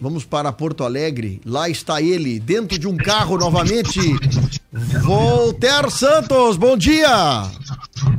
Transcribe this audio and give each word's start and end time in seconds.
Vamos 0.00 0.24
para 0.24 0.52
Porto 0.52 0.84
Alegre. 0.84 1.40
Lá 1.44 1.68
está 1.68 2.00
ele, 2.00 2.38
dentro 2.38 2.78
de 2.78 2.86
um 2.86 2.96
carro 2.96 3.36
novamente. 3.36 3.98
Volter 5.02 5.90
Santos, 5.90 6.56
bom 6.56 6.76
dia! 6.76 7.08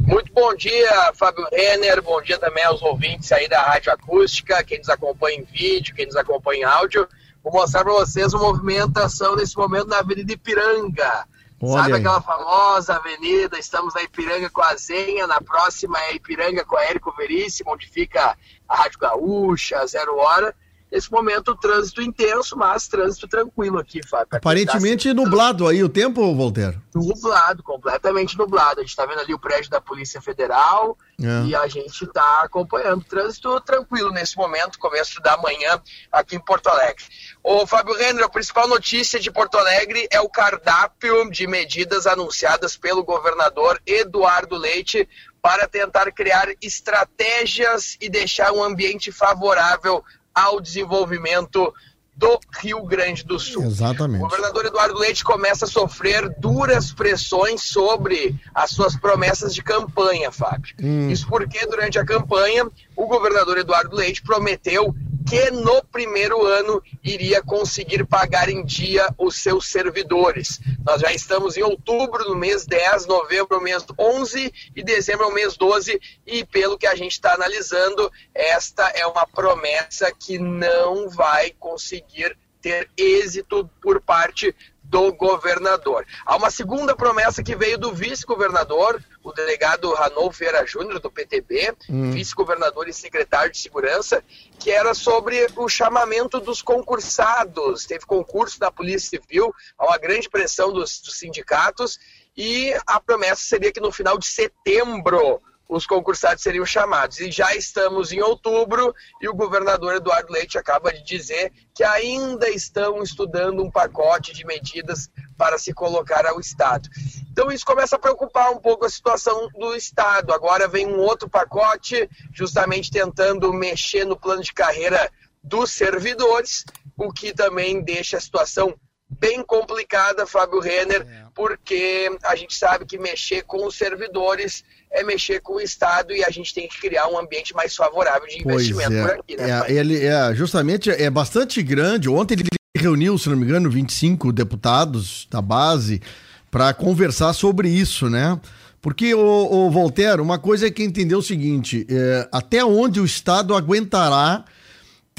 Muito 0.06 0.30
bom 0.34 0.54
dia, 0.56 1.14
Fábio 1.16 1.48
Renner. 1.50 2.02
Bom 2.02 2.22
dia 2.22 2.38
também 2.38 2.66
aos 2.66 2.82
ouvintes 2.82 3.32
aí 3.32 3.48
da 3.48 3.62
Rádio 3.62 3.94
Acústica, 3.94 4.62
quem 4.62 4.80
nos 4.80 4.90
acompanha 4.90 5.38
em 5.38 5.46
vídeo, 5.46 5.96
quem 5.96 6.06
nos 6.06 6.18
acompanha 6.18 6.60
em 6.60 6.64
áudio. 6.66 7.08
Vou 7.42 7.54
mostrar 7.54 7.86
para 7.86 7.94
vocês 7.94 8.34
a 8.34 8.38
movimentação 8.38 9.38
nesse 9.38 9.56
momento 9.56 9.88
na 9.88 10.00
Avenida 10.00 10.34
Ipiranga. 10.34 11.26
Olha 11.62 11.82
Sabe 11.84 11.94
aí. 11.94 12.00
aquela 12.02 12.22
famosa 12.22 12.96
avenida? 12.98 13.58
Estamos 13.58 13.94
na 13.94 14.04
Ipiranga 14.04 14.50
com 14.50 14.62
a 14.62 14.76
Zenha, 14.76 15.26
na 15.28 15.40
próxima 15.40 15.98
é 15.98 16.16
Ipiranga 16.16 16.66
com 16.66 16.76
a 16.76 16.84
Érico 16.84 17.16
Veríssimo, 17.16 17.72
onde 17.72 17.88
fica 17.88 18.38
a 18.68 18.76
Rádio 18.76 19.00
Gaúcha, 19.00 19.88
Zero 19.88 20.18
Hora 20.18 20.54
Nesse 20.92 21.12
momento, 21.12 21.56
trânsito 21.56 22.02
intenso, 22.02 22.58
mas 22.58 22.88
trânsito 22.88 23.28
tranquilo 23.28 23.78
aqui, 23.78 24.06
Fábio. 24.08 24.28
Aparentemente 24.32 25.14
nublado 25.14 25.68
aí 25.68 25.84
o 25.84 25.90
tempo, 25.90 26.34
Voltaire? 26.34 26.80
Nublado, 26.96 27.62
completamente 27.62 28.36
nublado. 28.36 28.80
A 28.80 28.84
gente 28.84 28.90
está 28.90 29.06
vendo 29.06 29.20
ali 29.20 29.34
o 29.34 29.40
prédio 29.40 29.70
da 29.70 29.80
Polícia 29.80 30.20
Federal 30.20 30.98
é. 31.22 31.48
e 31.48 31.56
a 31.56 31.68
gente 31.68 32.04
está 32.04 32.42
acompanhando. 32.42 33.04
Trânsito 33.04 33.62
tranquilo 33.62 34.12
nesse 34.12 34.36
momento, 34.36 34.80
começo 34.80 35.22
da 35.22 35.38
manhã 35.38 35.80
aqui 36.12 36.36
em 36.36 36.40
Porto 36.40 36.68
Alegre. 36.68 37.04
O 37.44 37.68
Fábio 37.68 37.96
Renner, 37.96 38.26
a 38.26 38.30
principal 38.30 38.68
notícia 38.68 39.20
de 39.20 39.32
Porto 39.32 39.58
Alegre 39.58 40.08
é 40.12 40.20
o 40.20 40.30
cardápio 40.30 41.30
de 41.30 41.46
medidas 41.46 42.08
anunciadas 42.08 42.76
pelo 42.76 43.04
governador 43.04 43.80
Eduardo 43.86 44.58
Leite 44.58 45.08
para 45.42 45.68
tentar 45.68 46.12
criar 46.12 46.50
estratégias 46.62 47.98
e 48.02 48.10
deixar 48.10 48.52
um 48.52 48.64
ambiente 48.64 49.12
favorável 49.12 50.04
ao 50.40 50.62
desenvolvimento 50.62 51.74
do 52.16 52.40
Rio 52.62 52.84
Grande 52.84 53.24
do 53.24 53.40
Sul. 53.40 53.64
Exatamente. 53.64 54.20
O 54.20 54.28
governador 54.28 54.66
Eduardo 54.66 55.00
Leite 55.00 55.24
começa 55.24 55.66
a 55.66 55.68
sofrer 55.68 56.30
duras 56.38 56.92
pressões 56.92 57.62
sobre 57.62 58.36
as 58.54 58.72
suas 58.72 58.96
promessas 58.96 59.56
de 59.56 59.64
campanha, 59.64 60.30
Fábio. 60.32 60.76
Hum. 60.82 61.10
Isso 61.10 61.26
porque 61.28 61.66
durante 61.66 61.98
a 61.98 62.06
campanha 62.06 62.68
o 62.96 63.08
governador 63.08 63.58
Eduardo 63.58 63.96
Leite 63.96 64.22
prometeu 64.22 64.94
que 65.28 65.52
no 65.52 65.84
primeiro 65.84 66.46
ano 66.46 66.82
iria 67.04 67.42
conseguir 67.42 68.06
pagar 68.06 68.50
em 68.50 68.64
dia 68.64 69.08
os 69.18 69.38
seus 69.38 69.68
servidores. 69.68 70.60
Nós 70.86 71.02
já 71.02 71.12
estamos 71.12 71.58
em 71.58 71.64
outubro, 71.64 72.28
no 72.28 72.36
mês 72.36 72.66
10, 72.66 73.06
novembro, 73.06 73.58
no 73.58 73.64
mês 73.64 73.86
11 73.98 74.54
e 74.76 74.84
dezembro, 74.84 75.28
no 75.28 75.34
mês 75.34 75.58
12, 75.58 76.00
e 76.26 76.46
pelo 76.46 76.78
que 76.78 76.88
a 76.88 76.96
gente 76.96 77.12
está 77.12 77.34
analisando, 77.34 78.12
esta 78.34 78.88
é 78.90 79.06
uma 79.06 79.26
promessa 79.26 80.12
que 80.12 80.38
não 80.40 81.10
vai 81.10 81.52
conseguir 81.52 82.38
ter 82.62 82.90
êxito 82.98 83.70
por 83.82 84.02
parte 84.02 84.56
do 84.90 85.14
governador. 85.14 86.06
Há 86.26 86.36
uma 86.36 86.50
segunda 86.50 86.96
promessa 86.96 87.44
que 87.44 87.56
veio 87.56 87.78
do 87.78 87.94
vice-governador, 87.94 89.04
o 89.24 89.32
delegado 89.32 89.94
Ranolfo 89.94 90.40
Vieira 90.40 90.66
Júnior, 90.66 91.00
do 91.00 91.12
PTB, 91.12 91.76
hum. 91.88 92.12
vice-governador 92.12 92.88
e 92.88 92.94
secretário 92.94 93.52
de 93.52 93.60
Segurança, 93.60 94.24
que 94.58 94.72
era 94.72 94.96
sobre 94.96 95.46
o 95.56 95.70
chamamento 95.70 96.40
dos 96.40 96.64
concursados. 96.64 97.86
Teve 97.86 98.06
concurso 98.06 98.60
da 98.60 98.72
Polícia 98.72 99.20
Civil, 99.20 99.54
há 99.78 99.86
uma 99.86 99.98
grande 100.00 100.28
pressão 100.28 100.74
dos, 100.74 101.00
dos 101.00 101.20
sindicatos, 101.20 102.00
e 102.36 102.74
a 102.88 103.00
promessa 103.00 103.44
seria 103.44 103.72
que 103.72 103.80
no 103.80 103.92
final 103.92 104.18
de 104.18 104.26
setembro 104.26 105.40
os 105.70 105.86
concursados 105.86 106.42
seriam 106.42 106.66
chamados. 106.66 107.20
E 107.20 107.32
já 107.32 107.56
estamos 107.56 108.12
em 108.12 108.20
outubro 108.22 108.94
e 109.22 109.30
o 109.30 109.36
governador 109.36 109.96
Eduardo 109.96 110.34
Leite 110.34 110.58
acaba 110.58 110.92
de 110.92 111.04
dizer 111.04 111.54
que 111.76 111.84
ainda 111.84 112.50
estão 112.50 113.04
estudando 113.04 113.64
um 113.64 113.70
pacote 113.70 114.34
de 114.34 114.44
medidas 114.46 115.10
para 115.38 115.60
se 115.60 115.72
colocar 115.72 116.26
ao 116.26 116.40
Estado. 116.40 116.90
Então 117.32 117.52
isso 117.52 117.66
começa 117.66 117.96
a 117.96 118.00
preocupar 118.00 118.50
um 118.52 118.58
pouco 118.58 118.86
a 118.86 118.90
situação 118.90 119.48
do 119.50 119.76
Estado. 119.76 120.34
Agora 120.34 120.68
vem 120.68 120.88
um 120.88 121.00
outro 121.00 121.30
pacote, 121.30 122.10
justamente 122.34 122.90
tentando 122.90 123.54
mexer 123.54 124.06
no 124.06 124.20
plano 124.20 124.42
de 124.42 124.54
carreira 124.54 125.12
dos 125.44 125.72
servidores, 125.72 126.66
o 126.98 127.14
que 127.14 127.34
também 127.34 127.82
deixa 127.82 128.18
a 128.18 128.22
situação 128.22 128.76
bem 129.10 129.44
complicada, 129.44 130.28
Fábio 130.28 130.60
Renner, 130.60 131.02
é. 131.02 131.24
porque 131.34 132.10
a 132.24 132.36
gente 132.36 132.56
sabe 132.56 132.86
que 132.86 132.98
mexer 132.98 133.44
com 133.44 133.66
os 133.66 133.76
servidores 133.76 134.64
é 134.92 135.04
mexer 135.04 135.40
com 135.42 135.54
o 135.54 135.62
Estado 135.62 136.14
e 136.14 136.24
a 136.24 136.30
gente 136.30 136.54
tem 136.54 136.68
que 136.68 136.80
criar 136.80 137.08
um 137.08 137.18
ambiente 137.18 137.54
mais 137.54 137.76
favorável 137.76 138.28
de 138.28 138.40
investimento 138.40 138.94
é. 138.94 139.02
por 139.02 139.20
aqui, 139.20 139.38
né? 139.38 139.64
É, 139.68 139.72
ele 139.72 140.06
é 140.06 140.34
justamente 140.34 140.90
é 140.90 141.10
bastante 141.10 141.62
grande. 141.62 142.10
Ontem 142.10 142.34
ele 142.34 142.50
reuniu, 142.76 143.18
se 143.18 143.30
não 143.30 143.38
me 143.38 143.46
engano, 143.46 143.70
25 143.70 144.32
deputados 144.32 145.28
da 145.30 145.42
base 145.42 146.02
para 146.50 146.74
conversar 146.74 147.34
sobre 147.34 147.70
isso, 147.70 148.10
né? 148.10 148.40
Porque, 148.82 149.14
o, 149.14 149.20
o 149.20 149.70
Voltaire, 149.70 150.22
uma 150.22 150.40
coisa 150.40 150.68
é 150.68 150.72
que 150.72 150.84
entender 150.84 151.16
o 151.16 151.22
seguinte: 151.22 151.86
é, 151.90 152.28
até 152.32 152.64
onde 152.64 153.00
o 153.00 153.06
Estado 153.06 153.54
aguentará 153.54 154.46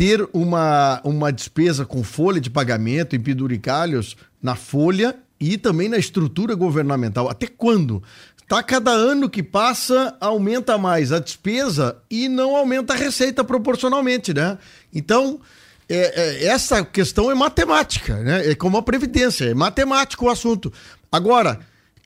ter 0.00 0.26
uma, 0.32 0.98
uma 1.04 1.30
despesa 1.30 1.84
com 1.84 2.02
folha 2.02 2.40
de 2.40 2.48
pagamento 2.48 3.14
em 3.14 3.20
penduricalhos 3.20 4.16
na 4.42 4.56
folha 4.56 5.14
e 5.38 5.58
também 5.58 5.90
na 5.90 5.98
estrutura 5.98 6.54
governamental. 6.54 7.28
Até 7.28 7.46
quando? 7.46 8.02
Tá 8.48 8.62
cada 8.62 8.90
ano 8.92 9.28
que 9.28 9.42
passa 9.42 10.16
aumenta 10.18 10.78
mais 10.78 11.12
a 11.12 11.18
despesa 11.18 11.98
e 12.10 12.30
não 12.30 12.56
aumenta 12.56 12.94
a 12.94 12.96
receita 12.96 13.44
proporcionalmente, 13.44 14.32
né? 14.32 14.56
Então, 14.90 15.38
é, 15.86 15.96
é, 15.96 16.46
essa 16.46 16.82
questão 16.82 17.30
é 17.30 17.34
matemática, 17.34 18.16
né? 18.20 18.52
É 18.52 18.54
como 18.54 18.78
a 18.78 18.82
previdência, 18.82 19.50
é 19.50 19.54
matemático 19.54 20.24
o 20.24 20.30
assunto. 20.30 20.72
Agora, 21.12 21.60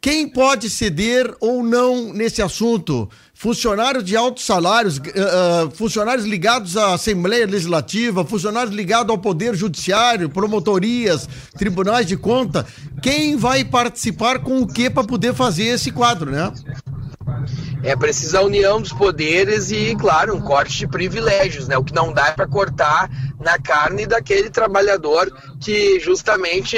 quem 0.05 0.29
pode 0.29 0.69
ceder 0.69 1.35
ou 1.41 1.63
não 1.63 2.13
nesse 2.13 2.43
assunto? 2.43 3.09
Funcionários 3.33 4.05
de 4.05 4.15
altos 4.15 4.45
salários, 4.45 4.99
uh, 4.99 5.71
funcionários 5.73 6.27
ligados 6.27 6.77
à 6.77 6.93
Assembleia 6.93 7.47
Legislativa, 7.47 8.23
funcionários 8.23 8.77
ligados 8.77 9.09
ao 9.09 9.17
Poder 9.17 9.55
Judiciário, 9.55 10.29
promotorias, 10.29 11.27
tribunais 11.57 12.07
de 12.07 12.19
conta. 12.19 12.67
Quem 13.01 13.35
vai 13.39 13.65
participar 13.65 14.41
com 14.41 14.59
o 14.59 14.67
que 14.67 14.91
para 14.91 15.05
poder 15.05 15.33
fazer 15.33 15.69
esse 15.69 15.91
quadro, 15.91 16.31
né? 16.31 16.53
É 17.83 17.97
precisa 17.97 18.41
a 18.41 18.43
união 18.43 18.83
dos 18.83 18.93
poderes 18.93 19.71
e, 19.71 19.97
claro, 19.97 20.37
um 20.37 20.41
corte 20.43 20.77
de 20.81 20.87
privilégios, 20.87 21.67
né? 21.67 21.79
O 21.79 21.85
que 21.85 21.95
não 21.95 22.13
dá 22.13 22.27
é 22.27 22.33
para 22.33 22.47
cortar 22.47 23.09
na 23.41 23.59
carne 23.59 24.05
daquele 24.07 24.51
trabalhador 24.51 25.33
que 25.59 25.99
justamente 25.99 26.77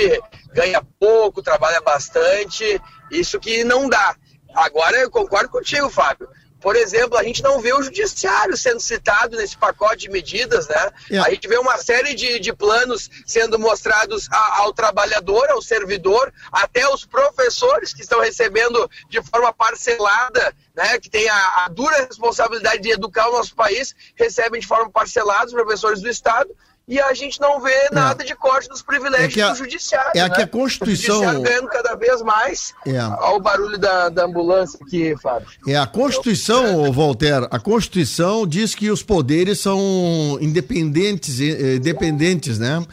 ganha 0.57 0.83
pouco, 0.99 1.43
trabalha 1.43 1.83
bastante 1.83 2.81
isso 3.11 3.39
que 3.39 3.63
não 3.63 3.91
dá. 3.91 4.17
Agora 4.55 4.97
eu 4.97 5.11
concordo 5.11 5.51
contigo, 5.51 5.91
Fábio. 5.91 6.27
Por 6.59 6.75
exemplo, 6.75 7.19
a 7.19 7.23
gente 7.23 7.43
não 7.43 7.61
vê 7.61 7.75
o 7.75 7.83
judiciário 7.83 8.57
sendo 8.57 8.81
citado 8.81 9.37
nesse 9.37 9.55
pacote 9.55 9.99
de 9.99 10.11
medidas, 10.11 10.67
né? 10.67 10.91
É. 11.11 11.19
A 11.19 11.31
gente 11.31 11.47
vê 11.47 11.59
uma 11.59 11.77
série 11.77 12.15
de, 12.15 12.41
de 12.41 12.53
planos 12.55 13.11
sendo 13.27 13.59
mostrados 13.59 14.27
a, 14.33 14.61
ao 14.63 14.73
trabalhador, 14.73 15.49
ao 15.51 15.61
servidor, 15.61 16.33
até 16.51 16.89
os 16.89 17.05
professores 17.05 17.93
que 17.93 18.01
estão 18.01 18.21
recebendo 18.21 18.91
de 19.11 19.23
forma 19.23 19.53
parcelada, 19.53 20.55
né? 20.75 20.99
Que 20.99 21.11
tem 21.11 21.29
a, 21.29 21.65
a 21.67 21.69
dura 21.69 22.07
responsabilidade 22.07 22.83
de 22.83 22.91
educar 22.91 23.29
o 23.29 23.33
nosso 23.33 23.55
país, 23.55 23.95
recebem 24.17 24.59
de 24.59 24.67
forma 24.67 24.91
parcelada 24.91 25.47
os 25.47 25.53
professores 25.53 26.01
do 26.01 26.09
Estado 26.09 26.49
e 26.89 27.01
a 27.01 27.13
gente 27.15 27.41
não 27.41 27.61
vê 27.61 27.73
é. 27.73 27.91
nada 27.93 28.23
é. 28.23 28.27
de 28.27 28.35
corte 28.37 28.69
dos 28.69 28.81
privilégios 28.81 29.37
é 29.37 29.43
a, 29.43 29.51
do 29.51 29.59
judiciário. 29.59 30.13
É 30.15 30.23
né? 30.23 30.31
que 30.31 30.43
a 30.43 30.47
Constituição. 30.47 31.17
O 31.17 31.25
judiciário 31.25 31.43
ganhando 31.43 31.69
cada 31.69 31.95
vez 31.97 32.23
mais. 32.23 32.75
É. 32.87 33.03
Olha 33.03 33.37
o 33.37 33.41
barulho 33.41 33.79
da, 33.79 34.09
da 34.09 34.25
ambulância 34.25 34.79
aqui, 34.81 35.17
Fábio. 35.21 35.49
É 35.67 35.77
a 35.77 35.87
Constituição, 35.87 36.93
Voltaire, 36.93 37.49
a 37.51 37.59
Constituição 37.59 38.47
diz 38.47 38.75
que 38.75 38.91
os 38.91 39.03
poderes 39.03 39.59
são 39.59 40.39
independentes, 40.41 41.41
independentes, 41.41 42.59
né? 42.59 42.85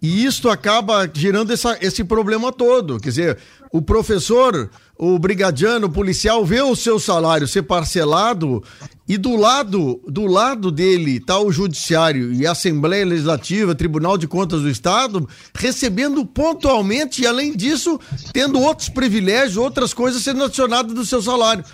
E 0.00 0.24
isto 0.26 0.50
acaba 0.50 1.10
gerando 1.12 1.50
essa, 1.52 1.78
esse 1.80 2.04
problema 2.04 2.52
todo. 2.52 3.00
Quer 3.00 3.08
dizer, 3.08 3.38
o 3.72 3.80
professor, 3.80 4.70
o 4.98 5.18
brigadiano, 5.18 5.86
o 5.86 5.90
policial 5.90 6.44
vê 6.44 6.60
o 6.60 6.76
seu 6.76 6.98
salário 7.00 7.48
ser 7.48 7.62
parcelado 7.62 8.62
e 9.06 9.18
do 9.18 9.36
lado, 9.36 10.00
do 10.06 10.26
lado 10.26 10.70
dele 10.70 11.16
está 11.16 11.38
o 11.38 11.52
judiciário 11.52 12.32
e 12.32 12.46
a 12.46 12.52
Assembleia 12.52 13.04
Legislativa, 13.04 13.74
Tribunal 13.74 14.16
de 14.16 14.26
Contas 14.26 14.62
do 14.62 14.70
Estado, 14.70 15.28
recebendo 15.54 16.24
pontualmente 16.24 17.22
e 17.22 17.26
além 17.26 17.54
disso, 17.54 18.00
tendo 18.32 18.58
outros 18.60 18.88
privilégios, 18.88 19.58
outras 19.58 19.92
coisas 19.92 20.22
sendo 20.22 20.44
adicionadas 20.44 20.94
do 20.94 21.04
seu 21.04 21.20
salário. 21.20 21.64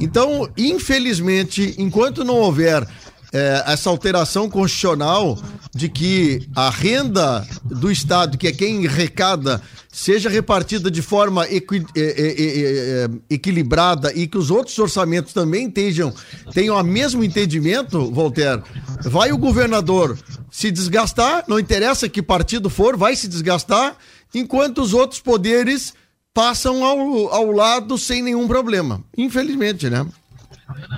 Então, 0.00 0.50
infelizmente, 0.56 1.74
enquanto 1.78 2.24
não 2.24 2.36
houver 2.36 2.86
é, 3.32 3.64
essa 3.66 3.90
alteração 3.90 4.48
constitucional 4.48 5.38
de 5.74 5.88
que 5.88 6.48
a 6.54 6.68
renda 6.68 7.46
do 7.64 7.90
Estado, 7.90 8.36
que 8.36 8.48
é 8.48 8.52
quem 8.52 8.86
arrecada, 8.86 9.62
seja 9.92 10.28
repartida 10.28 10.90
de 10.90 11.02
forma 11.02 11.46
equi, 11.46 11.84
é, 11.96 12.00
é, 12.00 13.08
equilibrada 13.28 14.12
e 14.12 14.26
que 14.26 14.38
os 14.38 14.50
outros 14.50 14.78
orçamentos 14.78 15.32
também 15.32 15.70
tenham, 15.70 16.12
tenham 16.52 16.76
o 16.76 16.82
mesmo 16.82 17.22
entendimento, 17.22 18.10
Voltaire, 18.10 18.62
vai 19.02 19.32
o 19.32 19.38
governador 19.38 20.18
se 20.50 20.70
desgastar, 20.70 21.44
não 21.46 21.58
interessa 21.58 22.08
que 22.08 22.22
partido 22.22 22.68
for, 22.68 22.96
vai 22.96 23.14
se 23.14 23.28
desgastar, 23.28 23.96
enquanto 24.34 24.82
os 24.82 24.92
outros 24.92 25.20
poderes 25.20 25.94
passam 26.34 26.84
ao, 26.84 27.32
ao 27.32 27.50
lado 27.50 27.98
sem 27.98 28.22
nenhum 28.22 28.46
problema. 28.46 29.02
Infelizmente, 29.16 29.88
né? 29.88 30.06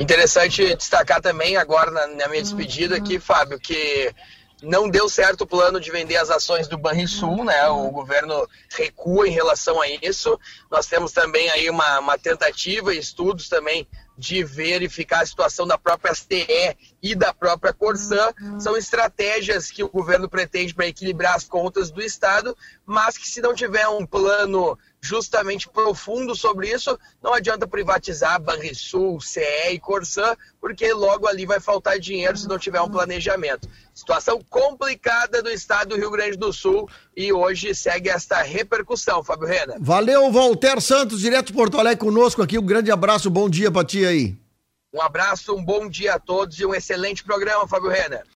Interessante 0.01 0.75
destacar 0.77 1.21
também 1.21 1.57
agora 1.57 1.91
na, 1.91 2.07
na 2.07 2.29
minha 2.29 2.43
despedida 2.43 2.97
aqui, 2.97 3.19
Fábio, 3.19 3.59
que 3.59 4.15
não 4.63 4.89
deu 4.89 5.09
certo 5.09 5.43
o 5.43 5.47
plano 5.47 5.81
de 5.81 5.91
vender 5.91 6.17
as 6.17 6.31
ações 6.31 6.69
do 6.69 6.79
Banrisul, 6.79 7.45
né? 7.45 7.67
O 7.69 7.91
governo 7.91 8.49
recua 8.71 9.27
em 9.27 9.33
relação 9.33 9.81
a 9.81 9.89
isso. 9.89 10.39
Nós 10.71 10.87
temos 10.87 11.13
também 11.13 11.51
aí 11.51 11.69
uma, 11.69 11.99
uma 11.99 12.17
tentativa 12.17 12.95
e 12.95 12.99
estudos 12.99 13.49
também 13.49 13.87
de 14.17 14.45
verificar 14.45 15.23
a 15.23 15.27
situação 15.27 15.67
da 15.67 15.77
própria 15.77 16.15
STE 16.15 16.77
e 17.03 17.15
da 17.15 17.35
própria 17.35 17.73
Corsã. 17.73 18.31
São 18.61 18.77
estratégias 18.77 19.71
que 19.71 19.83
o 19.83 19.89
governo 19.89 20.29
pretende 20.29 20.75
para 20.75 20.87
equilibrar 20.87 21.35
as 21.35 21.45
contas 21.45 21.91
do 21.91 22.01
Estado, 22.01 22.57
mas 22.87 23.19
que 23.19 23.27
se 23.27 23.41
não 23.41 23.55
tiver 23.55 23.89
um 23.89 24.07
plano 24.07 24.79
justamente 25.03 25.69
profundo 25.69 26.35
sobre 26.37 26.71
isso, 26.71 26.97
não 27.21 27.35
adianta 27.35 27.67
privatizar 27.67 28.41
Banrisul, 28.41 29.21
CE 29.21 29.73
e 29.73 29.79
Corsã, 29.81 30.37
porque 30.61 30.93
logo 30.93 31.27
ali 31.27 31.45
vai 31.45 31.59
faltar 31.59 31.99
dinheiro 31.99 32.37
se 32.37 32.49
não 32.49 32.57
tiver 32.57 32.81
um 32.81 32.89
planejamento. 32.89 33.69
Situação 33.93 34.41
complicada 34.49 35.43
do 35.43 35.51
estado 35.51 35.91
do 35.91 35.97
Rio 35.97 36.11
Grande 36.11 36.37
do 36.37 36.53
Sul 36.53 36.89
e 37.17 37.33
hoje 37.33 37.75
segue 37.75 38.09
esta 38.09 38.41
repercussão, 38.43 39.25
Fábio 39.25 39.49
Rena. 39.49 39.75
Valeu, 39.81 40.31
Walter 40.31 40.81
Santos, 40.81 41.21
direto 41.21 41.49
de 41.49 41.53
Porto 41.53 41.79
Alegre 41.79 41.99
conosco 41.99 42.41
aqui. 42.41 42.57
Um 42.57 42.65
grande 42.65 42.93
abraço, 42.93 43.29
bom 43.29 43.51
dia 43.51 43.73
pra 43.73 43.85
ti 43.85 44.07
aí. 44.07 44.37
Um 44.95 45.03
abraço, 45.03 45.55
um 45.55 45.65
bom 45.65 45.89
dia 45.89 46.15
a 46.15 46.19
todos 46.19 46.61
e 46.61 46.65
um 46.65 46.75
excelente 46.75 47.25
programa, 47.25 47.67
Fábio 47.67 47.91
Renner. 47.91 48.23